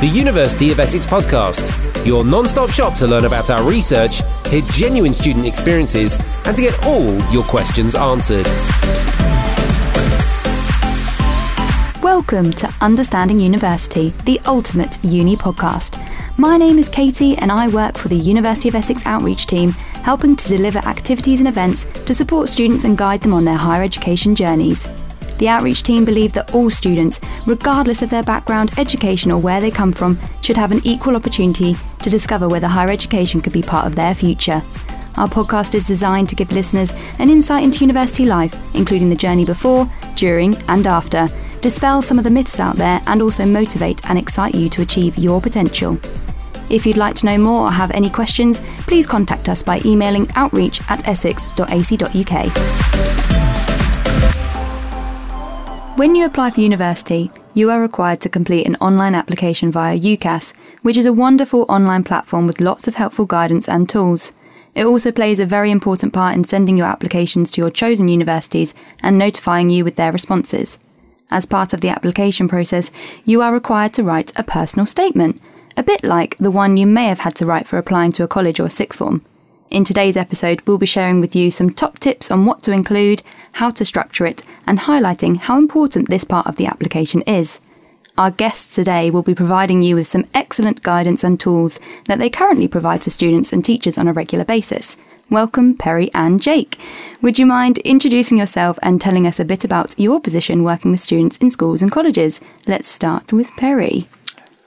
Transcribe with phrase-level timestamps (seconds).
[0.00, 4.62] the University of Essex podcast, your non stop shop to learn about our research, hear
[4.70, 6.16] genuine student experiences,
[6.46, 8.46] and to get all your questions answered.
[12.00, 16.00] Welcome to Understanding University, the ultimate uni podcast.
[16.38, 20.36] My name is Katie, and I work for the University of Essex Outreach Team, helping
[20.36, 24.36] to deliver activities and events to support students and guide them on their higher education
[24.36, 25.07] journeys.
[25.38, 29.70] The outreach team believe that all students, regardless of their background, education, or where they
[29.70, 33.86] come from, should have an equal opportunity to discover whether higher education could be part
[33.86, 34.60] of their future.
[35.16, 39.44] Our podcast is designed to give listeners an insight into university life, including the journey
[39.44, 41.28] before, during, and after,
[41.60, 45.18] dispel some of the myths out there, and also motivate and excite you to achieve
[45.18, 45.98] your potential.
[46.70, 50.28] If you'd like to know more or have any questions, please contact us by emailing
[50.34, 53.07] outreach at essex.ac.uk.
[55.98, 60.56] When you apply for university, you are required to complete an online application via UCAS,
[60.82, 64.32] which is a wonderful online platform with lots of helpful guidance and tools.
[64.76, 68.76] It also plays a very important part in sending your applications to your chosen universities
[69.02, 70.78] and notifying you with their responses.
[71.32, 72.92] As part of the application process,
[73.24, 75.42] you are required to write a personal statement,
[75.76, 78.28] a bit like the one you may have had to write for applying to a
[78.28, 79.24] college or sixth form.
[79.70, 83.22] In today's episode, we'll be sharing with you some top tips on what to include,
[83.52, 87.60] how to structure it, and highlighting how important this part of the application is.
[88.16, 92.30] Our guests today will be providing you with some excellent guidance and tools that they
[92.30, 94.96] currently provide for students and teachers on a regular basis.
[95.28, 96.80] Welcome, Perry and Jake.
[97.20, 101.00] Would you mind introducing yourself and telling us a bit about your position working with
[101.00, 102.40] students in schools and colleges?
[102.66, 104.08] Let's start with Perry.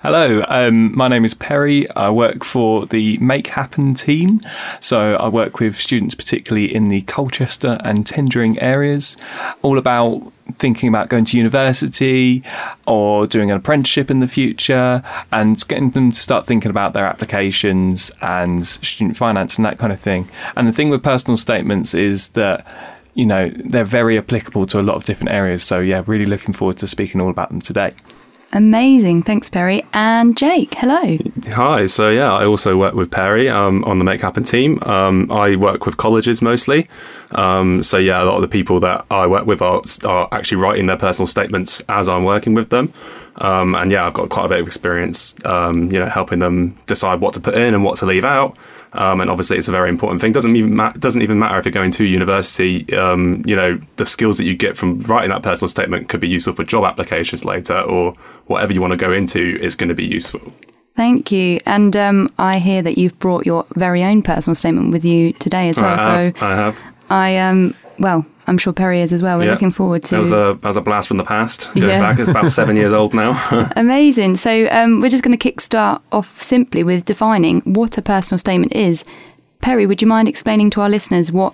[0.04, 1.88] Hello, um, my name is Perry.
[1.92, 4.42] I work for the Make Happen team.
[4.80, 9.16] So I work with students, particularly in the Colchester and Tendring areas,
[9.62, 12.44] all about thinking about going to university
[12.88, 17.06] or doing an apprenticeship in the future and getting them to start thinking about their
[17.06, 20.28] applications and student finance and that kind of thing.
[20.56, 22.66] And the thing with personal statements is that
[23.14, 26.54] you know they're very applicable to a lot of different areas so yeah really looking
[26.54, 27.94] forward to speaking all about them today
[28.54, 29.24] Amazing.
[29.24, 29.86] Thanks, Perry.
[29.94, 31.18] And Jake, hello.
[31.54, 31.86] Hi.
[31.86, 34.80] So, yeah, I also work with Perry um, on the Make Happen team.
[34.84, 36.88] Um, I work with colleges mostly.
[37.32, 40.62] Um, so, yeah, a lot of the people that I work with are, are actually
[40.62, 42.94] writing their personal statements as I'm working with them.
[43.38, 46.78] Um, and yeah, I've got quite a bit of experience, um, you know, helping them
[46.88, 48.58] decide what to put in and what to leave out.
[48.94, 50.32] Um, and obviously, it's a very important thing.
[50.32, 52.94] Doesn't even ma- doesn't even matter if you're going to university.
[52.96, 56.28] Um, you know, the skills that you get from writing that personal statement could be
[56.28, 58.14] useful for job applications later, or
[58.48, 60.42] whatever you want to go into is going to be useful.
[60.96, 61.62] Thank you.
[61.66, 65.70] And um, I hear that you've brought your very own personal statement with you today
[65.70, 65.98] as well.
[65.98, 66.78] I have, so I have.
[67.10, 69.38] I um well, I'm sure Perry is as well.
[69.38, 69.52] We're yeah.
[69.52, 70.16] looking forward to.
[70.16, 71.74] It was a, was a blast from the past.
[71.74, 72.00] Going yeah.
[72.00, 73.40] back, it's about seven years old now.
[73.76, 74.36] Amazing.
[74.36, 78.74] So um, we're just going to kickstart off simply with defining what a personal statement
[78.74, 79.06] is.
[79.62, 81.54] Perry, would you mind explaining to our listeners what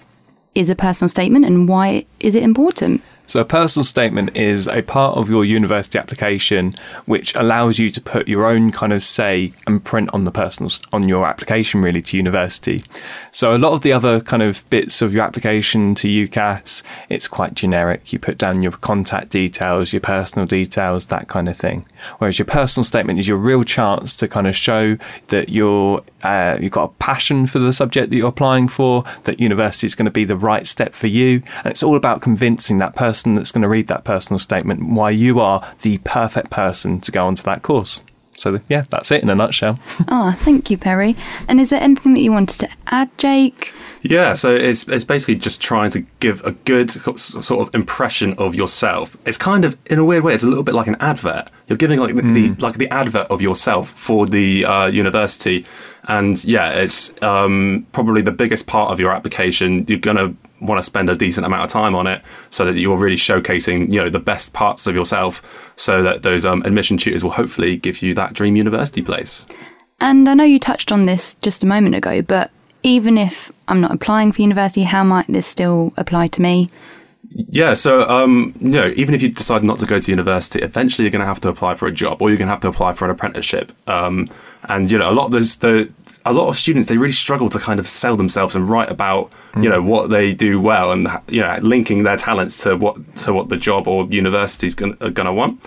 [0.56, 3.02] is a personal statement and why is it important?
[3.28, 6.74] So, a personal statement is a part of your university application
[7.06, 10.72] which allows you to put your own kind of say and print on the personal
[10.94, 12.82] on your application really to university.
[13.32, 17.28] So, a lot of the other kind of bits of your application to UCAS, it's
[17.28, 18.14] quite generic.
[18.14, 21.86] You put down your contact details, your personal details, that kind of thing.
[22.20, 26.58] Whereas your personal statement is your real chance to kind of show that you're uh,
[26.62, 30.06] you've got a passion for the subject that you're applying for, that university is going
[30.06, 33.34] to be the right step for you, and it's all about convincing that person person
[33.34, 37.26] that's going to read that personal statement why you are the perfect person to go
[37.26, 38.02] onto that course.
[38.36, 39.80] So, yeah, that's it in a nutshell.
[40.08, 41.16] oh, thank you, Perry.
[41.48, 43.74] And is there anything that you wanted to add, Jake?
[44.04, 48.54] Yeah, so it's it's basically just trying to give a good sort of impression of
[48.54, 49.18] yourself.
[49.26, 51.50] It's kind of in a weird way, it's a little bit like an advert.
[51.68, 52.56] You're giving like the, mm.
[52.56, 55.66] the like the advert of yourself for the uh, university,
[56.04, 59.84] and yeah, it's um, probably the biggest part of your application.
[59.88, 62.98] You're gonna want to spend a decent amount of time on it so that you're
[62.98, 67.24] really showcasing you know the best parts of yourself so that those um, admission tutors
[67.24, 69.46] will hopefully give you that dream university place
[70.00, 72.52] and i know you touched on this just a moment ago but
[72.84, 76.70] even if i'm not applying for university how might this still apply to me
[77.30, 81.04] yeah, so um, you know, even if you decide not to go to university, eventually
[81.04, 82.68] you're going to have to apply for a job, or you're going to have to
[82.68, 83.72] apply for an apprenticeship.
[83.88, 84.30] Um,
[84.64, 85.92] and you know, a lot of those the
[86.30, 89.32] a lot of students they really struggle to kind of sell themselves and write about
[89.54, 89.64] mm.
[89.64, 93.34] you know what they do well and you know linking their talents to what to
[93.34, 95.64] what the job or university is going to want.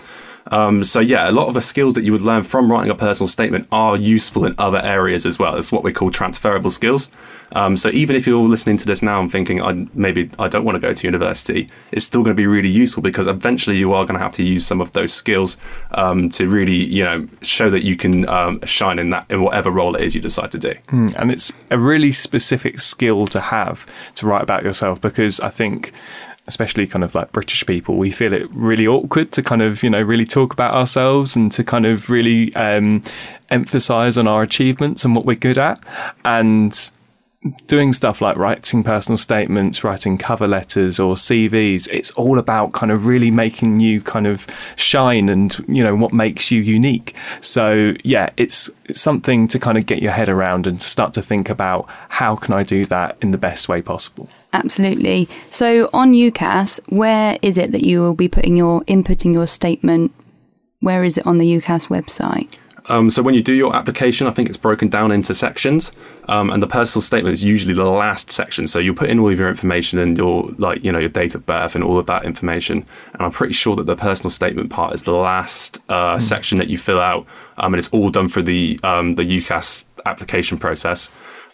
[0.47, 2.95] Um, so yeah, a lot of the skills that you would learn from writing a
[2.95, 5.55] personal statement are useful in other areas as well.
[5.55, 7.09] It's what we call transferable skills.
[7.53, 10.63] Um, so even if you're listening to this now and thinking, I, maybe I don't
[10.63, 13.93] want to go to university, it's still going to be really useful because eventually you
[13.93, 15.57] are going to have to use some of those skills
[15.91, 19.69] um, to really, you know, show that you can um, shine in that in whatever
[19.69, 20.73] role it is you decide to do.
[20.87, 23.85] Mm, and it's a really specific skill to have
[24.15, 25.91] to write about yourself because I think
[26.47, 29.89] especially kind of like British people, we feel it really awkward to kind of, you
[29.89, 33.01] know, really talk about ourselves and to kind of really um,
[33.49, 35.81] emphasize on our achievements and what we're good at.
[36.25, 36.91] And
[37.65, 42.91] doing stuff like writing personal statements, writing cover letters or CVs, it's all about kind
[42.91, 44.45] of really making you kind of
[44.75, 47.15] shine and, you know, what makes you unique.
[47.41, 51.21] So, yeah, it's, it's something to kind of get your head around and start to
[51.21, 54.29] think about how can I do that in the best way possible.
[54.53, 55.27] Absolutely.
[55.49, 60.13] So, on UCAS, where is it that you will be putting your inputting your statement?
[60.79, 62.55] Where is it on the UCAS website?
[62.87, 65.91] Um, so when you do your application, I think it's broken down into sections,
[66.27, 68.67] um, and the personal statement is usually the last section.
[68.67, 71.35] So you put in all of your information and your like you know your date
[71.35, 72.85] of birth and all of that information.
[73.13, 76.21] And I'm pretty sure that the personal statement part is the last uh, mm.
[76.21, 79.85] section that you fill out, um, and it's all done for the um, the UCAS
[80.05, 81.09] application process.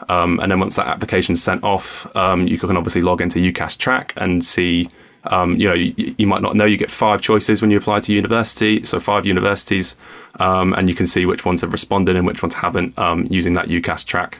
[0.10, 3.40] Um, and then once that application is sent off, um, you can obviously log into
[3.40, 4.90] UCAS Track and see
[5.32, 8.00] um, you know, you, you, might not know you get five choices when you apply
[8.02, 9.96] to university, so five universities,
[10.40, 13.54] um, and you can see which ones have responded and which ones haven't um, using
[13.54, 14.40] that UCAS track.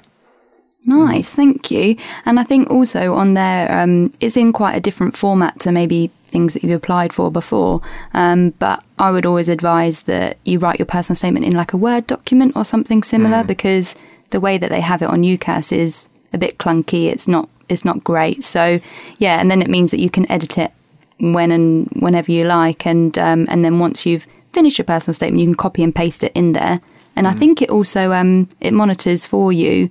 [0.86, 1.96] Nice, thank you.
[2.26, 6.12] And I think also on there, um, it's in quite a different format to maybe
[6.28, 7.82] things that you've applied for before.
[8.14, 11.78] Um, but I would always advise that you write your personal statement in like a
[11.78, 13.48] Word document or something similar mm.
[13.48, 13.96] because
[14.30, 17.12] the way that they have it on UCAS is a bit clunky.
[17.12, 18.44] It's not it's not great.
[18.46, 18.80] So
[19.18, 20.72] yeah, and then it means that you can edit it
[21.20, 25.40] when and whenever you like, and um, and then once you've finished your personal statement,
[25.40, 26.80] you can copy and paste it in there.
[27.16, 27.30] And mm.
[27.30, 29.90] I think it also um, it monitors for you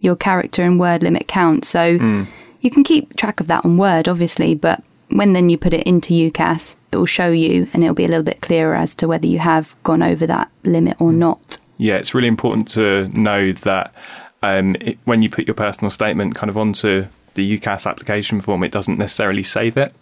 [0.00, 2.26] your character and word limit count, so mm.
[2.60, 4.54] you can keep track of that on Word, obviously.
[4.54, 8.04] But when then you put it into UCAS, it will show you, and it'll be
[8.04, 11.16] a little bit clearer as to whether you have gone over that limit or mm.
[11.16, 11.58] not.
[11.78, 13.94] Yeah, it's really important to know that
[14.42, 17.06] um, it, when you put your personal statement kind of onto
[17.38, 19.94] the UCAS application form, it doesn't necessarily save it.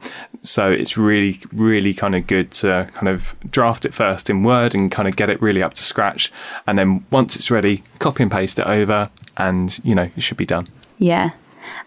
[0.42, 4.74] So it's really, really kind of good to kind of draft it first in Word
[4.74, 6.32] and kind of get it really up to scratch.
[6.66, 10.38] And then once it's ready, copy and paste it over, and you know, it should
[10.38, 10.68] be done.
[10.98, 11.30] Yeah.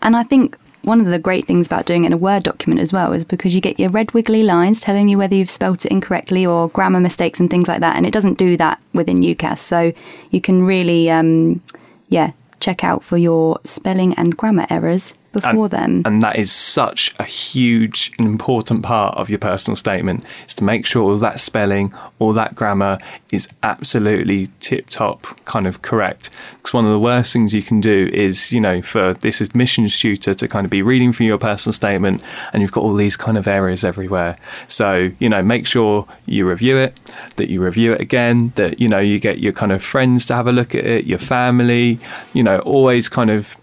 [0.01, 2.79] And I think one of the great things about doing it in a Word document
[2.79, 5.83] as well is because you get your red wiggly lines telling you whether you've spelt
[5.85, 7.95] it incorrectly or grammar mistakes and things like that.
[7.95, 9.57] And it doesn't do that within UCAS.
[9.57, 9.93] So
[10.29, 11.61] you can really, um,
[12.07, 16.01] yeah, check out for your spelling and grammar errors before and, them.
[16.05, 20.63] And that is such a huge and important part of your personal statement is to
[20.63, 22.97] make sure all that spelling, all that grammar
[23.31, 26.29] is absolutely tip top kind of correct.
[26.57, 29.97] Because one of the worst things you can do is, you know, for this admissions
[29.97, 32.23] tutor to kind of be reading from your personal statement
[32.53, 34.37] and you've got all these kind of errors everywhere.
[34.67, 36.97] So, you know, make sure you review it,
[37.35, 40.35] that you review it again, that, you know, you get your kind of friends to
[40.35, 41.99] have a look at it, your family,
[42.33, 43.55] you know, always kind of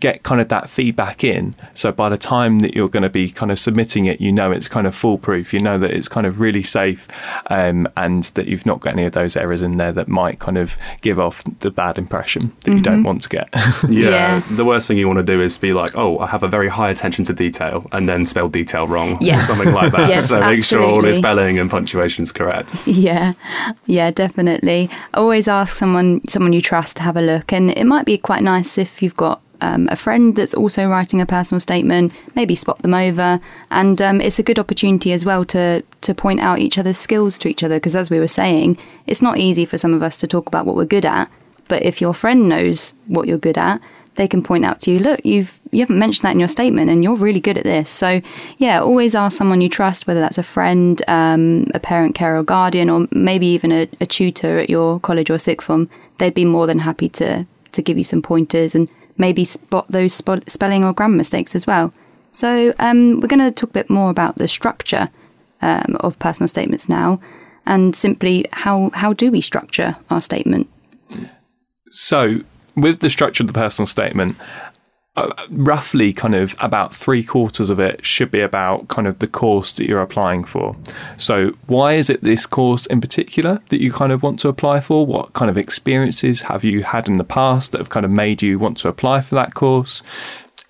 [0.00, 1.54] get kind of that feedback in.
[1.74, 4.50] So by the time that you're going to be kind of submitting it, you know
[4.50, 5.52] it's kind of foolproof.
[5.52, 7.08] You know that it's kind of really safe,
[7.46, 10.58] um, and that you've not got any of those errors in there that might kind
[10.58, 12.76] of give off the bad impression that mm-hmm.
[12.78, 13.06] you don't mm-hmm.
[13.06, 13.48] want to get.
[13.88, 16.42] yeah, yeah, the worst thing you want to do is be like, oh, I have
[16.42, 19.48] a very high attention to detail, and then spell detail wrong, yes.
[19.48, 20.08] something like that.
[20.08, 20.56] yes, so absolutely.
[20.56, 22.74] make sure all the spelling and punctuation is correct.
[22.86, 23.34] Yeah,
[23.86, 24.90] yeah, definitely.
[25.14, 28.42] Always ask someone someone you trust to have a look, and it might be quite
[28.42, 32.80] nice if you've got um, a friend that's also writing a personal statement, maybe spot
[32.80, 33.40] them over.
[33.70, 37.38] And um, it's a good opportunity as well to, to point out each other's skills
[37.38, 37.76] to each other.
[37.76, 38.76] Because as we were saying,
[39.06, 41.30] it's not easy for some of us to talk about what we're good at.
[41.68, 43.80] But if your friend knows what you're good at,
[44.16, 46.90] they can point out to you, look, you've you haven't mentioned that in your statement,
[46.90, 47.88] and you're really good at this.
[47.88, 48.20] So,
[48.58, 52.42] yeah, always ask someone you trust, whether that's a friend, um, a parent, care, or
[52.42, 55.88] guardian, or maybe even a, a tutor at your college or sixth form.
[56.18, 58.88] They'd be more than happy to to give you some pointers and
[59.18, 61.92] maybe spot those sp- spelling or grammar mistakes as well.
[62.32, 65.08] So um, we're going to talk a bit more about the structure
[65.60, 67.20] um, of personal statements now,
[67.66, 70.68] and simply how how do we structure our statement.
[71.90, 72.38] So
[72.74, 74.36] with the structure of the personal statement,
[75.14, 79.26] uh, roughly kind of about three quarters of it should be about kind of the
[79.26, 80.74] course that you're applying for.
[81.18, 84.80] So, why is it this course in particular that you kind of want to apply
[84.80, 85.04] for?
[85.04, 88.40] What kind of experiences have you had in the past that have kind of made
[88.40, 90.02] you want to apply for that course?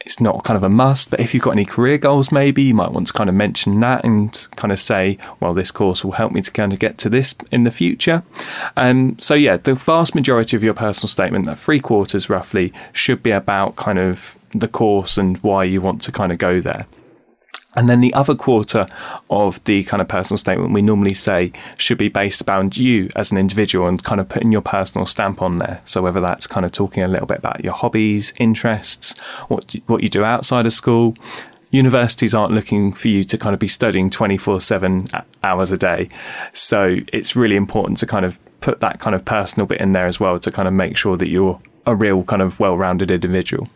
[0.05, 2.75] It's not kind of a must, but if you've got any career goals, maybe you
[2.75, 6.13] might want to kind of mention that and kind of say, well, this course will
[6.13, 8.23] help me to kind of get to this in the future.
[8.77, 13.23] Um, so, yeah, the vast majority of your personal statement, that three quarters roughly, should
[13.23, 16.87] be about kind of the course and why you want to kind of go there.
[17.75, 18.87] And then the other quarter
[19.31, 23.33] of the kind of personal statement we normally say should be based around you as
[23.33, 25.81] an individual and kind of putting your personal stamp on there.
[25.85, 30.03] So whether that's kind of talking a little bit about your hobbies, interests, what what
[30.03, 31.17] you do outside of school.
[31.71, 35.09] Universities aren't looking for you to kind of be studying 24 7
[35.43, 36.11] hours a day.
[36.53, 40.07] So it's really important to kind of put that kind of personal bit in there
[40.07, 43.11] as well to kind of make sure that you're a real kind of well rounded
[43.11, 43.69] individual.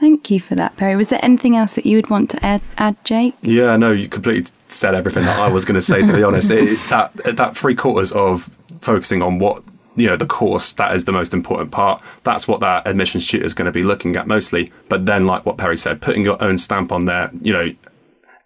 [0.00, 0.96] Thank you for that, Perry.
[0.96, 3.34] Was there anything else that you would want to add, add Jake?
[3.42, 6.02] Yeah, no, you completely said everything that I was going to say.
[6.04, 9.62] To be honest, it, that that three quarters of focusing on what
[9.96, 12.02] you know the course that is the most important part.
[12.24, 14.72] That's what that admissions tutor is going to be looking at mostly.
[14.88, 17.30] But then, like what Perry said, putting your own stamp on there.
[17.40, 17.74] You know,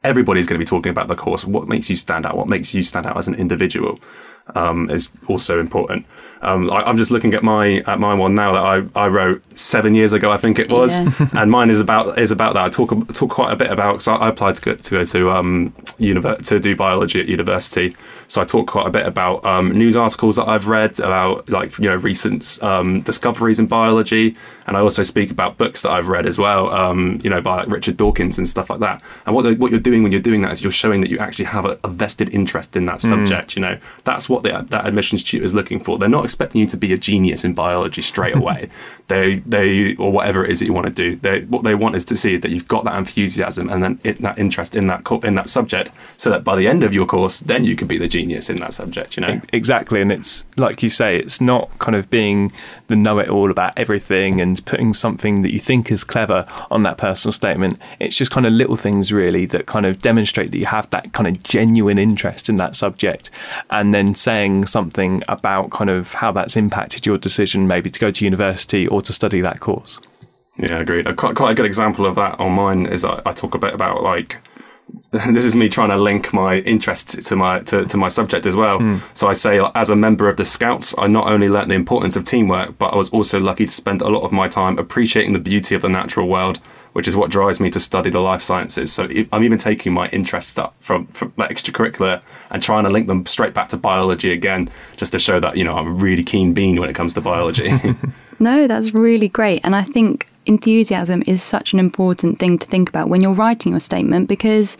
[0.05, 1.47] everybody's going to be talking about the course.
[1.47, 2.37] What makes you stand out?
[2.37, 3.99] What makes you stand out as an individual
[4.55, 6.07] um, is also important.
[6.41, 9.43] Um, I, am just looking at my at my one now that I, I wrote
[9.57, 11.29] seven years ago, I think it was, yeah.
[11.37, 12.65] and mine is about is about that.
[12.65, 15.05] I talk talk quite a bit about because I, I, applied to go to go
[15.05, 17.97] to um univer- to do biology at university,
[18.29, 21.77] so I talk quite a bit about um, news articles that I've read about like
[21.79, 24.37] you know recent um, discoveries in biology,
[24.69, 27.57] and I also speak about books that I've read as well, um, you know by
[27.57, 29.03] like Richard Dawkins and stuff like that.
[29.27, 31.19] And what the, what you're doing when you're doing that is you're showing that you
[31.19, 33.09] actually have a, a vested interest in that hmm.
[33.09, 33.51] subject.
[33.51, 33.57] Mm.
[33.57, 35.99] You know that's what the, that admissions tutor is looking for.
[35.99, 38.71] They're not expecting you to be a genius in biology straight away.
[39.09, 41.17] they they or whatever it is that you want to do.
[41.17, 43.99] They what they want is to see is that you've got that enthusiasm and then
[44.05, 46.95] it, that interest in that co- in that subject, so that by the end of
[46.95, 49.41] your course, then you can be the genius in that subject, you know?
[49.53, 50.01] Exactly.
[50.01, 52.53] And it's like you say, it's not kind of being
[52.89, 56.83] the know it all about everything and putting something that you think is clever on
[56.85, 57.79] that personal statement.
[58.01, 61.13] It's just kind of little things, really, that kind of demonstrate that you have that
[61.13, 63.31] kind of genuine interest in that subject.
[63.71, 68.11] And then saying something about kind of how that's impacted your decision, maybe to go
[68.11, 70.01] to university or to study that course.
[70.59, 71.05] Yeah, agreed.
[71.17, 73.75] Quite, quite a good example of that on mine is I, I talk a bit
[73.75, 74.39] about like
[75.31, 78.55] this is me trying to link my interest to my to, to my subject as
[78.55, 78.79] well.
[78.79, 79.01] Mm.
[79.15, 82.15] So I say, as a member of the Scouts, I not only learnt the importance
[82.15, 85.33] of teamwork, but I was also lucky to spend a lot of my time appreciating
[85.33, 86.59] the beauty of the natural world,
[86.93, 88.93] which is what drives me to study the life sciences.
[88.93, 93.25] So I'm even taking my interests up from, from extracurricular and trying to link them
[93.25, 96.53] straight back to biology again, just to show that you know I'm a really keen
[96.53, 97.73] bean when it comes to biology.
[98.39, 102.89] no, that's really great, and I think enthusiasm is such an important thing to think
[102.89, 104.79] about when you're writing your statement because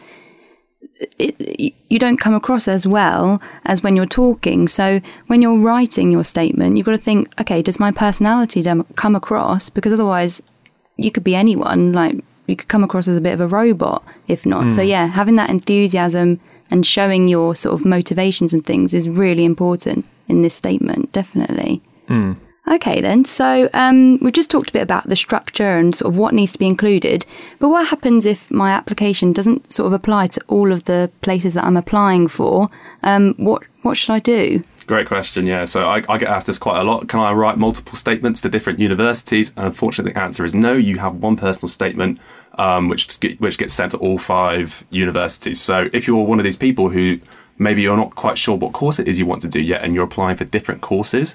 [1.19, 4.67] it, you don't come across as well as when you're talking.
[4.67, 8.65] So when you're writing your statement, you've got to think, okay, does my personality
[8.97, 9.71] come across?
[9.71, 10.43] Because otherwise,
[10.97, 11.93] you could be anyone.
[11.93, 14.65] Like you could come across as a bit of a robot if not.
[14.65, 14.71] Mm.
[14.71, 14.89] So hmm.
[14.89, 20.07] yeah, having that enthusiasm and showing your sort of motivations and things is really important
[20.29, 21.13] in this statement.
[21.13, 21.81] Definitely.
[22.09, 22.37] Mm.
[22.71, 23.25] Okay, then.
[23.25, 26.53] So um, we've just talked a bit about the structure and sort of what needs
[26.53, 27.25] to be included.
[27.59, 31.55] But what happens if my application doesn't sort of apply to all of the places
[31.55, 32.69] that I'm applying for?
[33.03, 34.63] Um, what what should I do?
[34.87, 35.47] Great question.
[35.47, 37.09] Yeah, so I, I, get asked this quite a lot.
[37.09, 39.53] Can I write multiple statements to different universities?
[39.57, 40.73] And unfortunately, the answer is no.
[40.73, 42.19] You have one personal statement,
[42.59, 45.61] um, which which gets sent to all five universities.
[45.61, 47.21] So if you're one of these people who
[47.59, 49.95] maybe you're not quite sure what course it is you want to do yet, and
[49.95, 51.35] you're applying for different courses,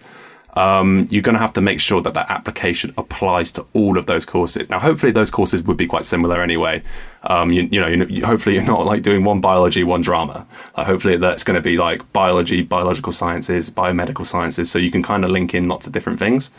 [0.56, 4.06] um, you're going to have to make sure that that application applies to all of
[4.06, 4.70] those courses.
[4.70, 6.84] Now, hopefully, those courses would be quite similar anyway.
[7.24, 10.46] Um, you, you, know, you, hopefully, you're not like doing one biology, one drama.
[10.76, 15.26] Hopefully, that's going to be like biology, biological sciences, biomedical sciences, so you can kind
[15.26, 16.52] of link in lots of different things.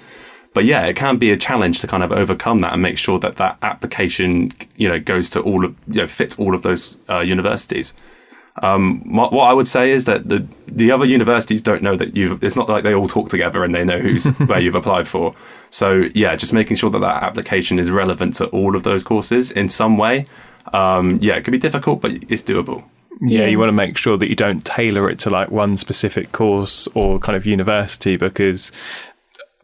[0.54, 3.18] But yeah, it can be a challenge to kind of overcome that and make sure
[3.18, 6.96] that that application, you know, goes to all of, you know, fits all of those
[7.10, 7.92] uh, universities.
[8.62, 12.16] Um, what, what, I would say is that the the other universities don't know that
[12.16, 12.42] you've.
[12.42, 15.34] It's not like they all talk together and they know who's where you've applied for.
[15.70, 19.50] So yeah, just making sure that that application is relevant to all of those courses
[19.50, 20.26] in some way.
[20.73, 22.84] Um, yeah, it could be difficult, but it's doable.
[23.20, 25.76] Yeah, yeah, you want to make sure that you don't tailor it to like one
[25.76, 28.73] specific course or kind of university because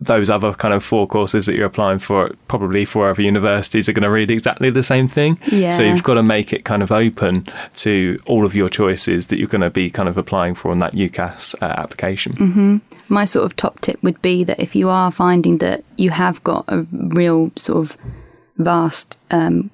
[0.01, 3.93] those other kind of four courses that you're applying for, probably four other universities are
[3.93, 5.39] going to read exactly the same thing.
[5.53, 5.71] Yeah.
[5.71, 9.39] So you've got to make it kind of open to all of your choices that
[9.39, 12.33] you're going to be kind of applying for on that UCAS uh, application.
[12.33, 12.77] Mm-hmm.
[13.13, 16.43] My sort of top tip would be that if you are finding that you have
[16.45, 17.97] got a real sort of
[18.57, 19.71] vast um,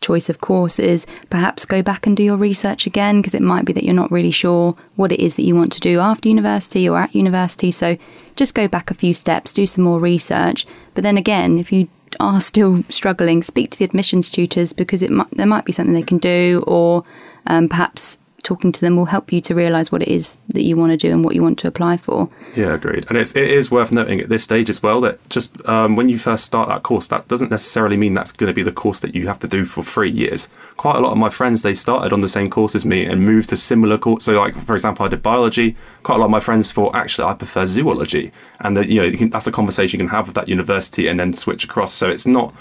[0.00, 3.72] choice of courses, perhaps go back and do your research again because it might be
[3.72, 6.88] that you're not really sure what it is that you want to do after university
[6.88, 7.70] or at university.
[7.70, 7.96] So
[8.36, 10.66] just go back a few steps, do some more research.
[10.94, 11.88] But then again, if you
[12.20, 15.94] are still struggling, speak to the admissions tutors because it might, there might be something
[15.94, 17.04] they can do, or
[17.46, 20.76] um, perhaps talking to them will help you to realise what it is that you
[20.76, 22.28] want to do and what you want to apply for.
[22.56, 23.04] Yeah, agreed.
[23.08, 26.08] And it's, it is worth noting at this stage as well that just um, when
[26.08, 29.00] you first start that course, that doesn't necessarily mean that's going to be the course
[29.00, 30.48] that you have to do for three years.
[30.76, 33.24] Quite a lot of my friends, they started on the same course as me and
[33.24, 34.24] moved to similar course.
[34.24, 35.76] So, like, for example, I did biology.
[36.02, 38.32] Quite a lot of my friends thought, actually, I prefer zoology.
[38.60, 41.08] And that, you know, you can, that's a conversation you can have with that university
[41.08, 41.92] and then switch across.
[41.92, 42.54] So it's not,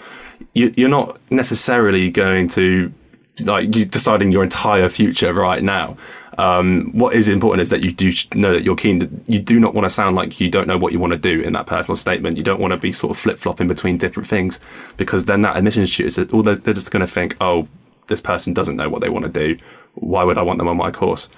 [0.53, 2.91] you, you're not necessarily going to
[3.41, 5.97] like you deciding your entire future right now.
[6.37, 8.99] Um, what is important is that you do know that you're keen.
[8.99, 11.17] To, you do not want to sound like you don't know what you want to
[11.17, 12.37] do in that personal statement.
[12.37, 14.59] You don't want to be sort of flip flopping between different things
[14.97, 17.67] because then that admissions tutor, all they're, they're just going to think, oh,
[18.05, 19.57] this person doesn't know what they want to do.
[19.95, 21.29] Why would I want them on my course?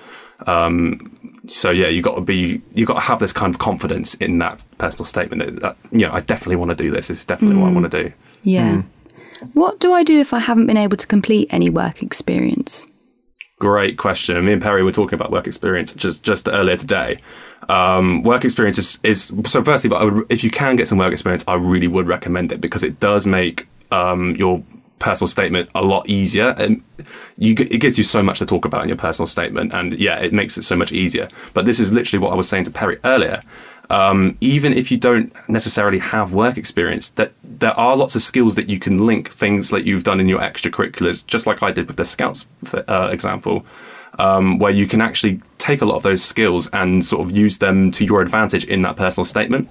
[0.47, 4.15] Um, so yeah, you got to be, you got to have this kind of confidence
[4.15, 7.09] in that personal statement that, that you know, I definitely want to do this.
[7.09, 7.61] It's definitely mm.
[7.61, 8.13] what I want to do.
[8.43, 8.75] Yeah.
[8.75, 8.85] Mm.
[9.53, 12.87] What do I do if I haven't been able to complete any work experience?
[13.59, 14.43] Great question.
[14.45, 17.17] Me and Perry were talking about work experience just just earlier today.
[17.67, 19.61] Um, work experience is, is so.
[19.63, 22.61] Firstly, but would, if you can get some work experience, I really would recommend it
[22.61, 24.63] because it does make um, your
[24.99, 26.83] personal statement a lot easier and
[27.37, 30.19] you, it gives you so much to talk about in your personal statement and yeah
[30.19, 32.69] it makes it so much easier but this is literally what i was saying to
[32.69, 33.41] perry earlier
[33.89, 38.55] um, even if you don't necessarily have work experience, that there are lots of skills
[38.55, 41.87] that you can link things that you've done in your extracurriculars, just like I did
[41.87, 43.65] with the Scouts uh, example,
[44.17, 47.57] um, where you can actually take a lot of those skills and sort of use
[47.57, 49.69] them to your advantage in that personal statement.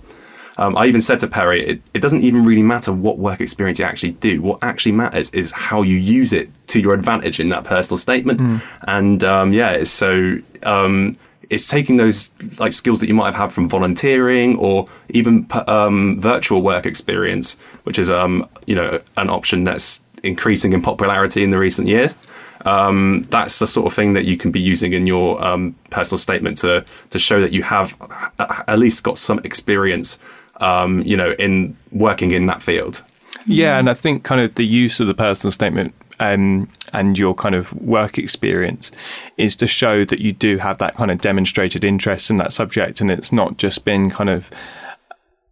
[0.59, 3.79] Um, I even said to Perry, it, it, doesn't even really matter what work experience
[3.79, 4.43] you actually do.
[4.43, 8.41] What actually matters is how you use it to your advantage in that personal statement.
[8.41, 8.63] Mm.
[8.83, 11.17] And um, yeah, so um,
[11.51, 16.21] it's taking those like skills that you might have had from volunteering or even um,
[16.21, 21.51] virtual work experience, which is um, you know an option that's increasing in popularity in
[21.51, 22.15] the recent years.
[22.65, 26.19] Um, that's the sort of thing that you can be using in your um, personal
[26.19, 27.97] statement to to show that you have
[28.39, 30.19] at least got some experience,
[30.61, 33.03] um, you know, in working in that field.
[33.47, 37.35] Yeah, and I think kind of the use of the personal statement um, and your
[37.35, 38.93] kind of work experience
[39.37, 43.01] is to show that you do have that kind of demonstrated interest in that subject,
[43.01, 44.51] and it's not just been kind of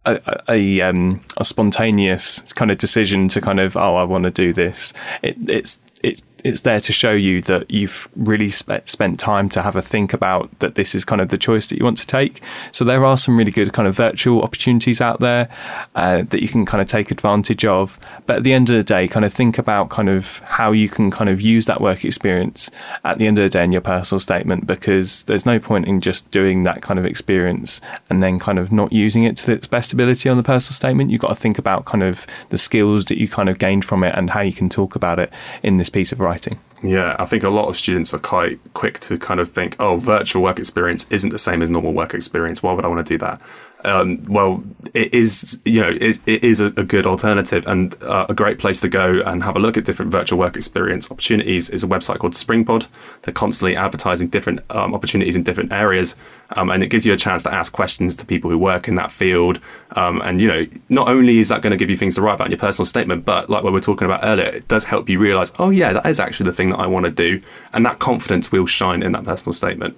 [0.05, 4.31] a, a, um, a spontaneous kind of decision to kind of oh I want to
[4.31, 4.93] do this.
[5.21, 9.61] It, it's it it's there to show you that you've really sp- spent time to
[9.61, 12.07] have a think about that this is kind of the choice that you want to
[12.07, 12.41] take.
[12.71, 15.49] So there are some really good kind of virtual opportunities out there
[15.95, 17.99] uh, that you can kind of take advantage of.
[18.25, 20.87] But at the end of the day, kind of think about kind of how you
[20.87, 22.71] can kind of use that work experience
[23.03, 25.99] at the end of the day in your personal statement because there's no point in
[25.99, 29.67] just doing that kind of experience and then kind of not using it to its
[29.67, 31.11] best ability on the personal statement.
[31.11, 34.03] You've got to think about kind of the skills that you kind of gained from
[34.05, 35.31] it and how you can talk about it
[35.61, 36.36] in this piece of writing.
[36.83, 39.97] Yeah, I think a lot of students are quite quick to kind of think, oh,
[39.97, 42.61] virtual work experience isn't the same as normal work experience.
[42.61, 43.41] Why would I want to do that?
[43.85, 44.63] Um, well,
[44.93, 48.57] it is you know it, it is a, a, good alternative and uh, a great
[48.57, 51.69] place to go and have a look at different virtual work experience opportunities.
[51.69, 52.87] Is a website called Springpod.
[53.21, 56.15] They're constantly advertising different um, opportunities in different areas,
[56.55, 58.95] um, and it gives you a chance to ask questions to people who work in
[58.95, 59.59] that field.
[59.91, 62.33] Um, and you know, not only is that going to give you things to write
[62.35, 64.85] about in your personal statement, but like what we were talking about earlier, it does
[64.85, 67.41] help you realize, oh yeah, that is actually the thing that I want to do,
[67.73, 69.95] and that confidence will shine in that personal statement.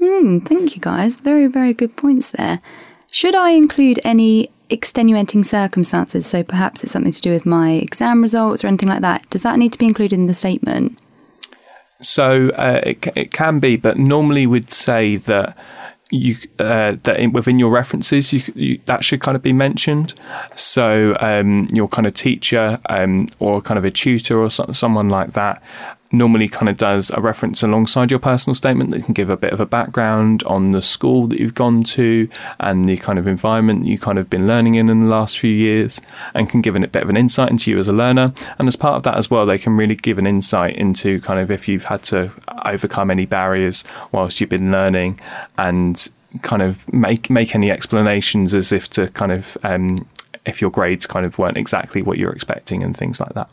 [0.00, 1.16] Mm, thank you, guys.
[1.16, 2.60] Very, very good points there.
[3.14, 6.26] Should I include any extenuating circumstances?
[6.26, 9.30] So perhaps it's something to do with my exam results or anything like that.
[9.30, 10.98] Does that need to be included in the statement?
[12.02, 15.56] So uh, it, it can be, but normally we'd say that
[16.10, 20.14] you uh, that in, within your references you, you, that should kind of be mentioned.
[20.56, 25.08] So um, your kind of teacher um, or kind of a tutor or so, someone
[25.08, 25.62] like that
[26.14, 29.52] normally kind of does a reference alongside your personal statement that can give a bit
[29.52, 32.28] of a background on the school that you've gone to
[32.60, 35.50] and the kind of environment you kind of been learning in in the last few
[35.50, 36.00] years
[36.34, 38.32] and can give a bit of an insight into you as a learner.
[38.58, 41.40] And as part of that as well, they can really give an insight into kind
[41.40, 42.30] of if you've had to
[42.64, 45.20] overcome any barriers whilst you've been learning
[45.58, 46.10] and
[46.42, 50.06] kind of make make any explanations as if to kind of um,
[50.44, 53.48] if your grades kind of weren't exactly what you're expecting and things like that.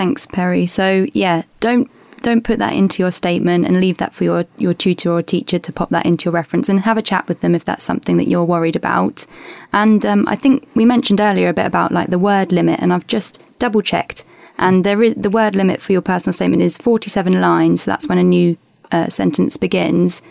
[0.00, 0.64] Thanks, Perry.
[0.64, 1.90] So yeah, don't
[2.22, 5.58] don't put that into your statement and leave that for your, your tutor or teacher
[5.58, 8.16] to pop that into your reference and have a chat with them if that's something
[8.16, 9.26] that you're worried about.
[9.74, 12.94] And um, I think we mentioned earlier a bit about like the word limit, and
[12.94, 14.24] I've just double checked,
[14.56, 17.82] and there is the word limit for your personal statement is 47 lines.
[17.82, 18.56] So that's when a new
[18.90, 20.22] uh, sentence begins,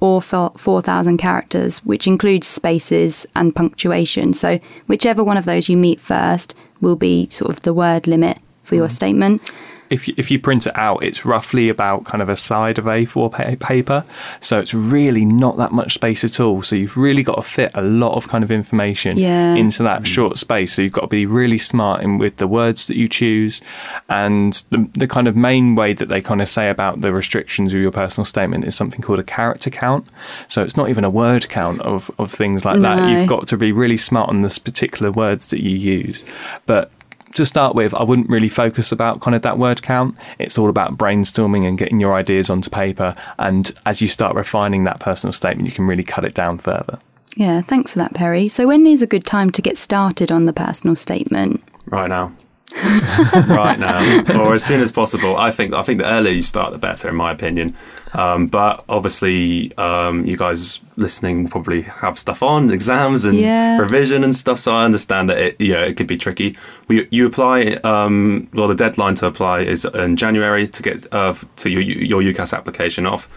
[0.00, 4.34] or 4,000 characters, which includes spaces and punctuation.
[4.34, 8.36] So, whichever one of those you meet first will be sort of the word limit
[8.64, 8.92] for your mm.
[8.92, 9.52] statement
[9.90, 12.84] if you, if you print it out, it's roughly about kind of a side of
[12.86, 14.04] A4 pa- paper.
[14.40, 16.62] So it's really not that much space at all.
[16.62, 19.54] So you've really got to fit a lot of kind of information Yeah.
[19.54, 20.06] into that mm.
[20.06, 20.72] short space.
[20.72, 23.60] So you've got to be really smart in with the words that you choose.
[24.08, 27.72] And the, the kind of main way that they kind of say about the restrictions
[27.74, 30.06] of your personal statement is something called a character count.
[30.48, 33.10] So it's not even a word count of, of things like that.
[33.10, 36.24] You've got to be really smart on this particular words that you use.
[36.66, 36.90] But
[37.34, 40.16] to start with, I wouldn't really focus about kind of that word count.
[40.38, 43.14] It's all about brainstorming and getting your ideas onto paper.
[43.38, 46.98] And as you start refining that personal statement, you can really cut it down further.
[47.36, 48.48] Yeah, thanks for that, Perry.
[48.48, 51.62] So, when is a good time to get started on the personal statement?
[51.86, 52.32] Right now.
[53.48, 55.36] right now, or as soon as possible.
[55.36, 57.76] I think I think the earlier you start, the better, in my opinion.
[58.14, 63.78] Um, but obviously, um, you guys listening will probably have stuff on, exams and Yeah.
[63.78, 64.58] revision and stuff.
[64.58, 66.56] So I understand that it, you know, it could be tricky.
[66.88, 67.78] We, you apply.
[67.84, 72.22] Um, well, the deadline to apply is in January to get uh, to your your
[72.22, 73.28] UCAS application off.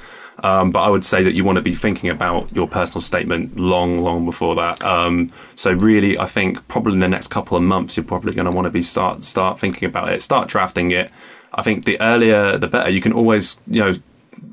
[0.44, 3.60] Um, but I would say that you want to be thinking about your personal statement
[3.60, 4.84] long, long before that.
[4.84, 8.46] Um, so really, I think probably in the next couple of months, you're probably going
[8.46, 11.12] to want to be start start thinking about it, start drafting it.
[11.54, 12.90] I think the earlier the better.
[12.90, 13.94] You can always you know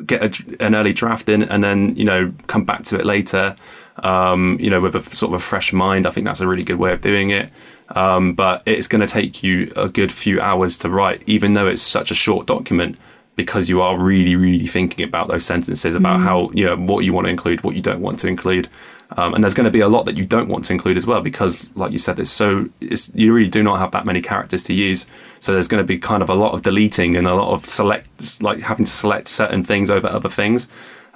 [0.06, 3.54] get a, an early draft in and then you know come back to it later.
[4.02, 6.06] Um, you know, with a sort of a fresh mind.
[6.06, 7.50] I think that's a really good way of doing it.
[7.90, 11.68] Um, but it's going to take you a good few hours to write, even though
[11.68, 12.96] it's such a short document
[13.36, 17.12] because you are really, really thinking about those sentences about how you know what you
[17.12, 18.68] want to include, what you don't want to include,
[19.16, 21.06] um, and there's going to be a lot that you don't want to include as
[21.06, 24.20] well because, like you said, it's so it's, you really do not have that many
[24.20, 25.06] characters to use.
[25.40, 27.64] So there's going to be kind of a lot of deleting and a lot of
[27.64, 30.68] select, like having to select certain things over other things.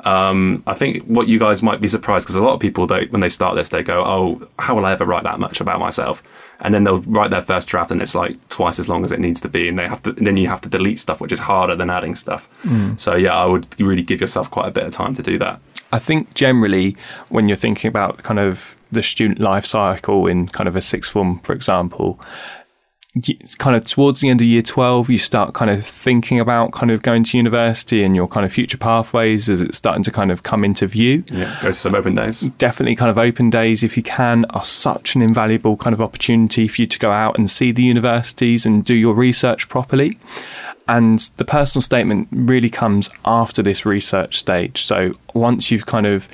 [0.04, 3.06] Um, I think what you guys might be surprised because a lot of people, they,
[3.06, 5.80] when they start this, they go, "Oh, how will I ever write that much about
[5.80, 6.22] myself?"
[6.60, 9.20] And then they'll write their first draft, and it's like twice as long as it
[9.20, 10.12] needs to be, and they have to.
[10.12, 12.48] Then you have to delete stuff, which is harder than adding stuff.
[12.64, 12.98] Mm.
[12.98, 15.60] So yeah, I would really give yourself quite a bit of time to do that.
[15.92, 16.96] I think generally,
[17.28, 21.12] when you're thinking about kind of the student life cycle in kind of a sixth
[21.12, 22.20] form, for example,
[23.58, 26.90] kind of towards the end of year 12, you start kind of thinking about kind
[26.90, 30.30] of going to university and your kind of future pathways as it's starting to kind
[30.30, 31.24] of come into view.
[31.30, 32.40] Yeah, go to some open days.
[32.58, 36.68] Definitely kind of open days, if you can, are such an invaluable kind of opportunity
[36.68, 40.18] for you to go out and see the universities and do your research properly.
[40.88, 44.82] And the personal statement really comes after this research stage.
[44.84, 46.28] So once you've kind of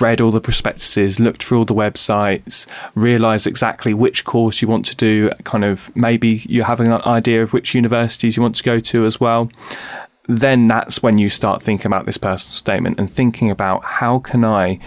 [0.00, 4.84] read all the prospectuses, looked through all the websites, realised exactly which course you want
[4.86, 8.62] to do, kind of maybe you have an idea of which universities you want to
[8.62, 9.50] go to as well,
[10.28, 14.44] then that's when you start thinking about this personal statement and thinking about how can
[14.44, 14.78] I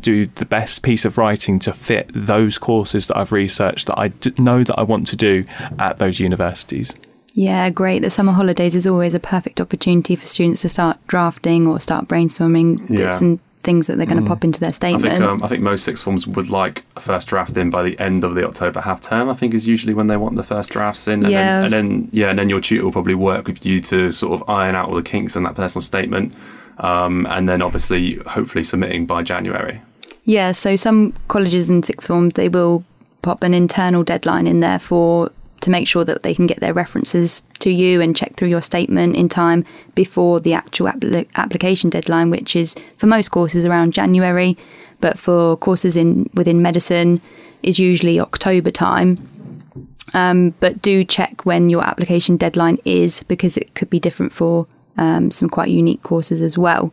[0.00, 4.12] do the best piece of writing to fit those courses that I've researched that I
[4.38, 5.44] know that I want to do
[5.78, 6.94] at those universities.
[7.34, 8.02] Yeah, great.
[8.02, 12.06] The summer holidays is always a perfect opportunity for students to start drafting or start
[12.08, 13.18] brainstorming bits Yeah.
[13.18, 15.04] and things that they're going to pop into their I statement.
[15.14, 17.98] think um, I think most sixth forms would like a first draft in by the
[17.98, 19.28] end of the October half term.
[19.30, 21.22] I think is usually when they want the first drafts in.
[21.24, 23.64] And Yeah, then, was- and then yeah, and then your tutor will probably work with
[23.64, 26.34] you to sort of iron out all the kinks in that personal statement,
[26.78, 29.80] um, and then obviously hopefully submitting by January.
[30.24, 32.84] Yeah, so some colleges and sixth forms they will
[33.22, 35.30] pop an internal deadline in there for
[35.64, 38.60] to make sure that they can get their references to you and check through your
[38.60, 43.94] statement in time before the actual appli application deadline, which is for most courses around
[43.94, 44.58] January,
[45.00, 47.18] but for courses in within medicine
[47.62, 49.18] is usually October time.
[50.12, 54.66] Um, but do check when your application deadline is because it could be different for
[54.98, 56.92] um, some quite unique courses as well.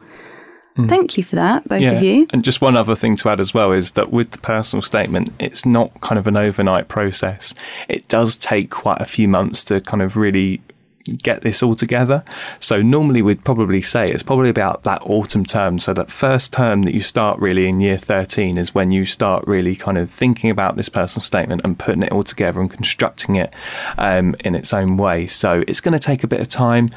[0.78, 0.88] Mm.
[0.88, 2.28] Thank you for that, both of you.
[2.30, 5.30] And just one other thing to add as well is that with the personal statement,
[5.40, 7.54] it's not kind of an overnight process.
[7.90, 10.62] It does take quite a few months to kind of really
[11.04, 12.24] get this all together.
[12.60, 15.80] So normally we'd probably say it's probably about that autumn term.
[15.80, 19.46] So that first term that you start really in year 13 is when you start
[19.48, 23.36] really kind of thinking about this personal statement and putting it all together and constructing
[23.36, 23.54] it
[23.98, 25.28] um, in its own way.
[25.28, 26.90] So it's going to take a bit of time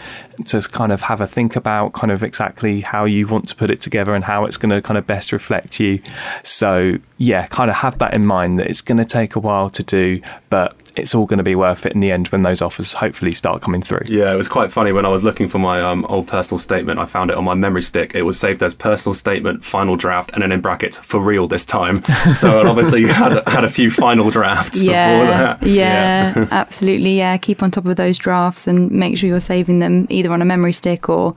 [0.47, 3.71] to kind of have a think about kind of exactly how you want to put
[3.71, 6.01] it together and how it's going to kind of best reflect you.
[6.43, 9.71] So yeah, kind of have that in mind that it's going to take a while
[9.71, 12.63] to do, but it's all going to be worth it in the end when those
[12.63, 14.03] offers hopefully start coming through.
[14.07, 16.99] Yeah, it was quite funny when I was looking for my um, old personal statement.
[17.01, 18.15] I found it on my memory stick.
[18.15, 21.65] It was saved as personal statement, final draft, and then in brackets for real this
[21.65, 22.03] time.
[22.35, 25.63] So obviously you had had a few final drafts before yeah, that.
[25.63, 27.17] yeah, absolutely.
[27.17, 30.43] Yeah, keep on top of those drafts and make sure you're saving them either on
[30.43, 31.37] a memory stick or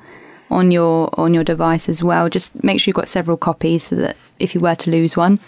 [0.49, 2.29] on your on your device as well.
[2.29, 5.39] Just make sure you've got several copies so that if you were to lose one,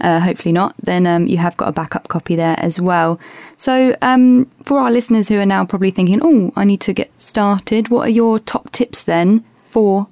[0.00, 3.18] uh, hopefully not, then um, you have got a backup copy there as well.
[3.56, 7.18] So, um, for our listeners who are now probably thinking, oh, I need to get
[7.18, 10.08] started, what are your top tips then for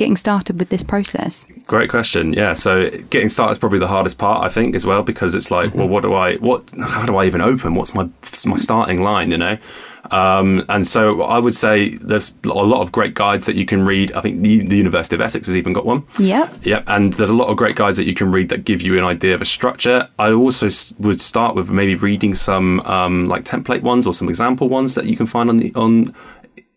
[0.00, 1.46] getting started with this process?
[1.66, 2.32] Great question.
[2.32, 5.50] Yeah, so getting started is probably the hardest part, I think, as well, because it's
[5.50, 7.74] like, well, what do I, what, how do I even open?
[7.74, 8.08] What's my
[8.46, 9.30] my starting line?
[9.30, 9.58] You know.
[10.10, 13.84] Um, and so I would say there's a lot of great guides that you can
[13.84, 14.10] read.
[14.12, 16.02] I think the, the University of Essex has even got one.
[16.18, 16.64] Yep.
[16.64, 16.84] Yep.
[16.86, 19.04] And there's a lot of great guides that you can read that give you an
[19.04, 20.08] idea of a structure.
[20.18, 24.68] I also would start with maybe reading some um, like template ones or some example
[24.68, 26.14] ones that you can find on the on.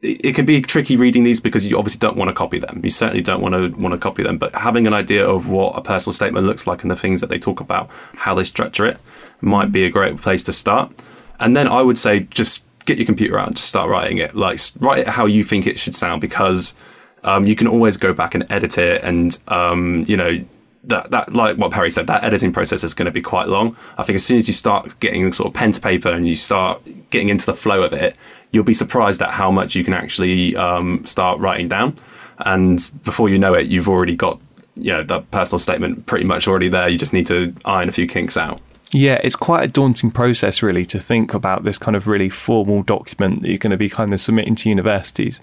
[0.05, 2.81] It can be tricky reading these because you obviously don't want to copy them.
[2.83, 4.37] You certainly don't want to want to copy them.
[4.37, 7.27] But having an idea of what a personal statement looks like and the things that
[7.27, 8.99] they talk about, how they structure it,
[9.39, 10.91] might be a great place to start.
[11.39, 14.35] And then I would say just get your computer out and just start writing it.
[14.35, 16.75] Like write it how you think it should sound because
[17.23, 20.43] um, you can always go back and edit it and um, you know
[20.85, 23.75] that that like what Perry said that editing process is going to be quite long.
[23.97, 26.35] I think as soon as you start getting sort of pen to paper and you
[26.35, 28.17] start getting into the flow of it,
[28.53, 31.99] you'll be surprised at how much you can actually um, start writing down.
[32.37, 34.39] And before you know it, you've already got
[34.75, 36.87] you know that personal statement pretty much already there.
[36.87, 38.61] You just need to iron a few kinks out.
[38.93, 42.83] Yeah, it's quite a daunting process, really, to think about this kind of really formal
[42.83, 45.41] document that you're going to be kind of submitting to universities.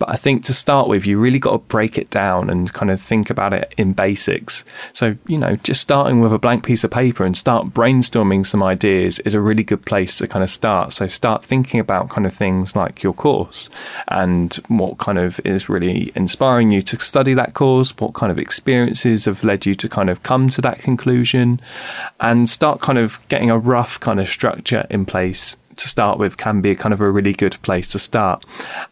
[0.00, 2.90] But I think to start with, you really got to break it down and kind
[2.90, 4.64] of think about it in basics.
[4.92, 8.64] So, you know, just starting with a blank piece of paper and start brainstorming some
[8.64, 10.92] ideas is a really good place to kind of start.
[10.92, 13.70] So, start thinking about kind of things like your course
[14.08, 18.40] and what kind of is really inspiring you to study that course, what kind of
[18.40, 21.60] experiences have led you to kind of come to that conclusion,
[22.18, 26.38] and start kind of getting a rough kind of structure in place to start with
[26.38, 28.46] can be kind of a really good place to start.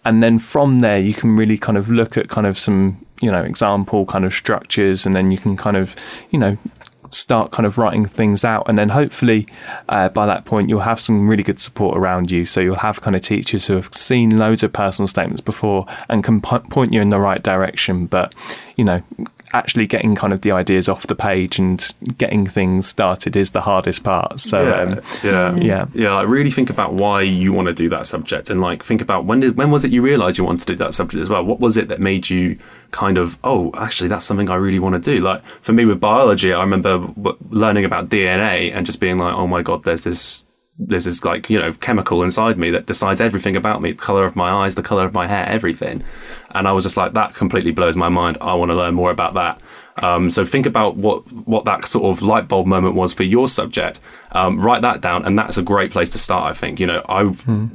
[0.04, 3.32] And then from there, you can really kind of look at kind of some, you
[3.32, 5.96] know, example kind of structures, and then you can kind of,
[6.28, 6.58] you know,
[7.10, 8.68] start kind of writing things out.
[8.68, 9.46] And then hopefully
[9.88, 12.44] uh, by that point you'll have some really good support around you.
[12.44, 16.22] So you'll have kind of teachers who have seen loads of personal statements before and
[16.22, 18.04] can po- point you in the right direction.
[18.06, 18.34] But
[18.76, 19.02] you know
[19.52, 23.62] actually getting kind of the ideas off the page and getting things started is the
[23.62, 25.86] hardest part so yeah, um, yeah, yeah.
[25.94, 26.14] yeah.
[26.14, 29.24] Like really think about why you want to do that subject, and like think about
[29.24, 31.44] when did when was it you realised you wanted to do that subject as well?
[31.44, 32.58] What was it that made you
[32.90, 35.22] kind of oh, actually that's something I really want to do?
[35.22, 39.34] Like for me with biology, I remember w- learning about DNA and just being like,
[39.34, 40.44] oh my god, there's this.
[40.78, 44.26] There's this like you know chemical inside me that decides everything about me, the color
[44.26, 46.04] of my eyes, the color of my hair, everything.
[46.56, 48.38] And I was just like, that completely blows my mind.
[48.40, 49.60] I want to learn more about that.
[50.02, 53.48] Um, so think about what what that sort of light bulb moment was for your
[53.48, 54.00] subject.
[54.32, 56.50] Um, write that down, and that's a great place to start.
[56.50, 57.24] I think you know, I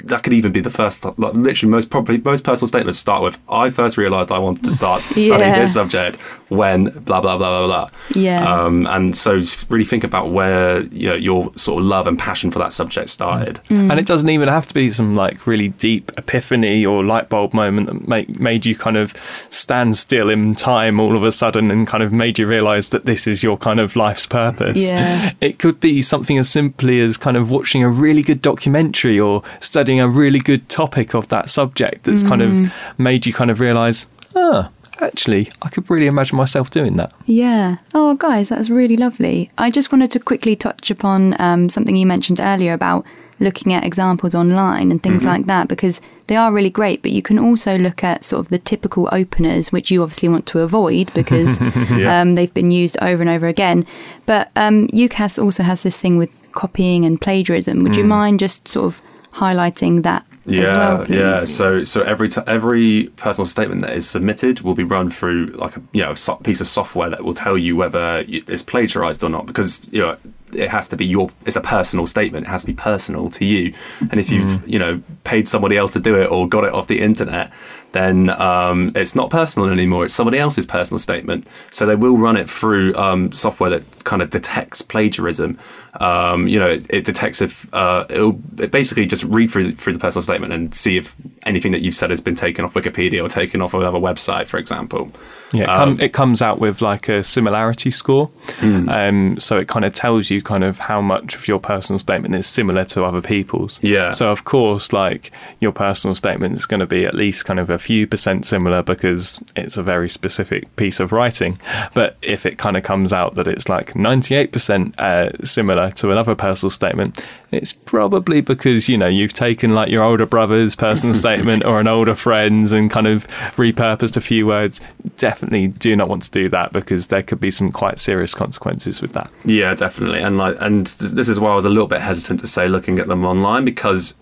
[0.05, 1.03] that could even be the first.
[1.05, 4.63] Like, literally, most probably most personal statement to start with, "I first realised I wanted
[4.65, 8.43] to start studying this subject when blah blah blah blah blah." Yeah.
[8.51, 12.51] Um, and so really think about where you know your sort of love and passion
[12.51, 13.59] for that subject started.
[13.69, 17.53] and it doesn't even have to be some like really deep epiphany or light bulb
[17.53, 19.13] moment that make, made you kind of
[19.49, 23.05] stand still in time all of a sudden and kind of made you realize that
[23.05, 24.77] this is your kind of life's purpose.
[24.77, 25.31] Yeah.
[25.41, 29.41] It could be something as simply as kind of watching a really good documentary or
[29.61, 33.61] studying a really good topic of that subject that's kind of made you kind of
[33.61, 37.13] realize, ah, actually, I could really imagine myself doing that.
[37.25, 37.77] Yeah.
[37.93, 39.49] Oh, guys, that was really lovely.
[39.57, 43.05] I just wanted to quickly touch upon um, something you mentioned earlier about
[43.41, 47.01] looking at examples online and things like that because they are really great.
[47.01, 50.45] But you can also look at sort of the typical openers, which you obviously want
[50.47, 51.59] to avoid because
[52.05, 53.85] um, they've been used over and over again.
[54.25, 57.83] But um, UCAS also has this thing with copying and plagiarism.
[57.83, 59.01] Would you mind just sort of
[59.33, 61.45] highlighting that Yeah, well, yeah.
[61.45, 65.77] So, so every t- every personal statement that is submitted will be run through like
[65.77, 69.29] a you know a piece of software that will tell you whether it's plagiarized or
[69.29, 70.17] not because you know
[70.55, 72.45] it has to be your it's a personal statement.
[72.45, 73.73] It has to be personal to you.
[74.09, 74.67] And if you've Mm.
[74.67, 77.51] you know paid somebody else to do it or got it off the internet,
[77.91, 80.05] then um, it's not personal anymore.
[80.05, 81.47] It's somebody else's personal statement.
[81.71, 85.59] So they will run it through um, software that kind of detects plagiarism.
[85.99, 89.93] Um, you know, it, it detects if uh, it'll it basically just read through through
[89.93, 93.21] the personal statement and see if anything that you've said has been taken off Wikipedia
[93.21, 95.11] or taken off another website, for example.
[95.51, 98.31] Yeah, it, Um, com- it comes out with like a similarity score.
[98.61, 102.35] Um, so it kind of tells you kind of how much of your personal statement
[102.35, 103.83] is similar to other people's.
[103.83, 104.11] Yeah.
[104.11, 107.59] So of course, like like your personal statement is going to be at least kind
[107.59, 111.59] of a few percent similar because it's a very specific piece of writing.
[111.93, 116.35] But if it kind of comes out that it's like 98% uh, similar to another
[116.35, 121.65] personal statement, it's probably because, you know, you've taken like your older brother's personal statement
[121.65, 124.79] or an older friend's and kind of repurposed a few words.
[125.17, 129.01] Definitely do not want to do that because there could be some quite serious consequences
[129.01, 129.29] with that.
[129.43, 130.21] Yeah, definitely.
[130.21, 132.99] And like, and this is why I was a little bit hesitant to say looking
[132.99, 134.15] at them online because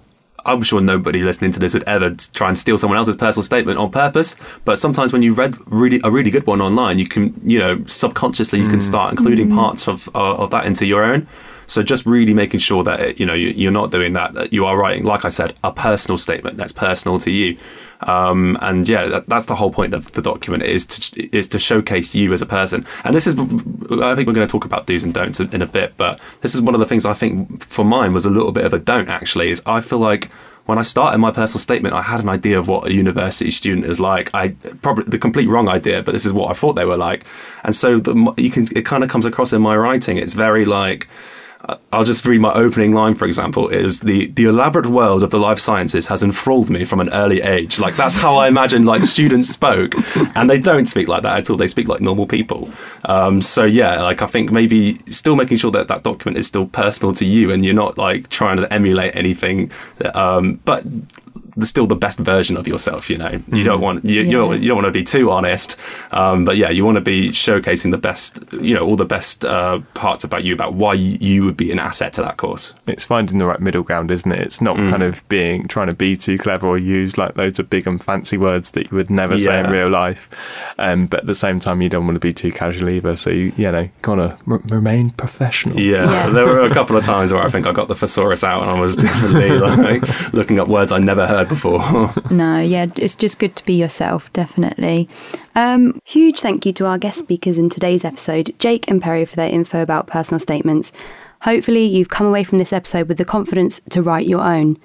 [0.50, 3.78] I'm sure nobody listening to this would ever try and steal someone else's personal statement
[3.78, 4.36] on purpose.
[4.66, 7.84] But sometimes when you read really a really good one online, you can, you know,
[7.86, 11.28] subconsciously you can start including parts of uh, of that into your own.
[11.70, 14.34] So just really making sure that you know you, you're not doing that.
[14.34, 17.58] That you are writing, like I said, a personal statement that's personal to you.
[18.02, 21.60] Um, and yeah, that, that's the whole point of the document is to is to
[21.60, 22.86] showcase you as a person.
[23.04, 25.68] And this is, I think we're going to talk about do's and don'ts in a
[25.68, 28.52] bit, but this is one of the things I think for mine was a little
[28.52, 29.50] bit of a don't actually.
[29.52, 30.32] Is I feel like
[30.66, 33.86] when I started my personal statement, I had an idea of what a university student
[33.86, 34.34] is like.
[34.34, 34.50] I
[34.82, 37.26] probably the complete wrong idea, but this is what I thought they were like.
[37.64, 40.18] And so the, you can it kind of comes across in my writing.
[40.18, 41.08] It's very like
[41.92, 45.40] I'll just read my opening line, for example, is the, the elaborate world of the
[45.40, 47.80] life sciences has enthralled me from an early age.
[47.80, 49.94] Like that's how I imagine like students spoke,
[50.36, 51.58] and they don't speak like that at all.
[51.58, 52.72] They speak like normal people.
[53.06, 56.68] Um, so yeah, like I think maybe still making sure that that document is still
[56.68, 59.72] personal to you, and you're not like trying to emulate anything.
[60.14, 60.84] Um, but
[61.66, 63.10] still the best version of yourself.
[63.10, 63.64] You know, you mm.
[63.64, 64.28] don't want you, yeah.
[64.28, 65.78] you, don't, you don't want to be too honest,
[66.12, 69.46] um, but yeah, you want to be showcasing the best, you know, all the best
[69.46, 72.74] uh, parts about you about why you would be an asset to that course.
[72.88, 74.40] It's finding the right middle ground, isn't it?
[74.40, 74.90] It's not mm.
[74.90, 78.04] kind of being trying to be too clever or use like loads of big and
[78.04, 79.46] fancy words that you would never yeah.
[79.46, 80.30] say in real life,
[80.78, 83.16] um, but at the same time, you don't want to be too casual either.
[83.16, 85.80] So you, you know, gotta r- remain professional.
[85.80, 86.34] Yeah, yes.
[86.34, 88.72] there were a couple of times where I think I got the thesaurus out and
[88.72, 92.14] I was definitely like looking up words I never heard before.
[92.32, 95.10] no, yeah, it's just good to be yourself, definitely.
[95.56, 99.36] Um, huge thank you to our guest speakers in today's episode, Jake and Perry, for
[99.36, 100.94] their info about personal statements.
[101.42, 104.78] Hopefully, you've come away from this episode with the confidence to write your own.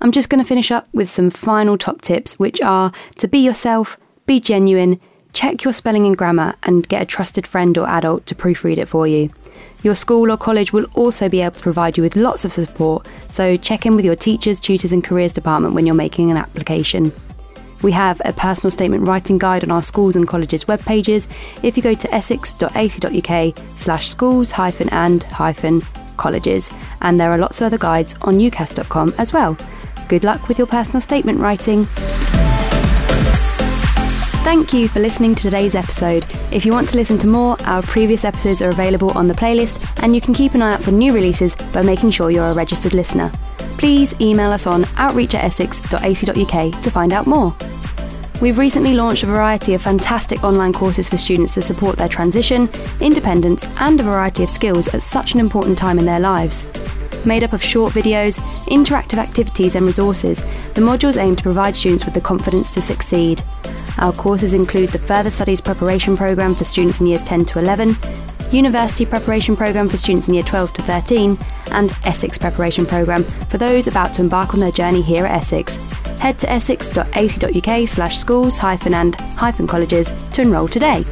[0.00, 3.38] I'm just going to finish up with some final top tips, which are to be
[3.38, 5.00] yourself, be genuine,
[5.32, 8.86] check your spelling and grammar, and get a trusted friend or adult to proofread it
[8.86, 9.30] for you.
[9.82, 13.08] Your school or college will also be able to provide you with lots of support,
[13.28, 17.12] so check in with your teachers, tutors, and careers department when you're making an application.
[17.82, 21.26] We have a personal statement writing guide on our schools and colleges web pages
[21.64, 25.82] if you go to essex.ac.uk slash schools hyphen and hyphen
[26.16, 26.70] colleges,
[27.00, 29.56] and there are lots of other guides on ucas.com as well.
[30.08, 31.88] Good luck with your personal statement writing.
[34.42, 36.24] Thank you for listening to today's episode.
[36.50, 40.02] If you want to listen to more, our previous episodes are available on the playlist,
[40.02, 42.52] and you can keep an eye out for new releases by making sure you're a
[42.52, 43.30] registered listener.
[43.78, 47.54] Please email us on outreach at essex.ac.uk to find out more.
[48.42, 52.68] We've recently launched a variety of fantastic online courses for students to support their transition,
[53.00, 56.68] independence, and a variety of skills at such an important time in their lives.
[57.24, 60.42] Made up of short videos, interactive activities, and resources,
[60.74, 63.42] the modules aim to provide students with the confidence to succeed.
[63.98, 67.94] Our courses include the Further Studies Preparation Programme for students in years 10 to 11,
[68.50, 71.38] University Preparation Programme for students in year 12 to 13,
[71.70, 75.76] and Essex Preparation Programme for those about to embark on their journey here at Essex.
[76.18, 81.02] Head to essex.ac.uk slash schools hyphen and hyphen colleges to enrol today.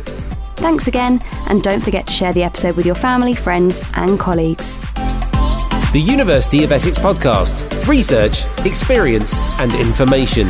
[0.56, 4.89] Thanks again, and don't forget to share the episode with your family, friends, and colleagues.
[5.92, 10.46] The University of Essex podcast research, experience, and information.